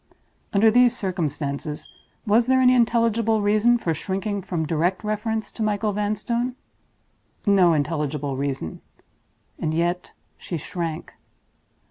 Under 0.51 0.71
these 0.71 0.97
circumstances, 0.97 1.87
was 2.25 2.47
there 2.47 2.59
any 2.59 2.73
intelligible 2.73 3.39
reason 3.43 3.77
for 3.77 3.93
shrinking 3.93 4.41
from 4.41 4.65
direct 4.65 5.03
reference 5.03 5.51
to 5.51 5.61
Michael 5.61 5.93
Vanstone? 5.93 6.55
No 7.45 7.73
intelligible 7.75 8.35
reason—and 8.35 9.75
yet 9.75 10.13
she 10.39 10.57
shrank. 10.57 11.13